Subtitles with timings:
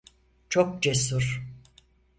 [0.49, 1.43] Çok cesur.